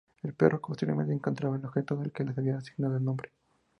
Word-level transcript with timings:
El 0.23 0.33
perro 0.33 0.59
posteriormente 0.59 1.13
encontraba 1.13 1.57
el 1.57 1.65
objeto 1.67 1.99
al 2.01 2.11
que 2.11 2.23
le 2.23 2.31
habían 2.35 2.57
asignado 2.57 2.99
nombre. 2.99 3.31